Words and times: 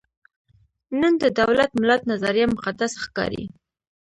نن 0.99 1.13
د 1.23 1.23
دولت–ملت 1.39 2.01
نظریه 2.11 2.45
مقدس 2.55 2.93
ښکاري. 3.03 3.43